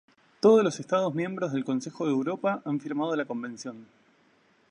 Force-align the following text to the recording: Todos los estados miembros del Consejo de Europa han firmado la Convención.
Todos 0.39 0.63
los 0.63 0.79
estados 0.79 1.13
miembros 1.13 1.53
del 1.53 1.63
Consejo 1.63 2.05
de 2.05 2.11
Europa 2.11 2.63
han 2.65 2.79
firmado 2.79 3.15
la 3.15 3.25
Convención. 3.25 3.85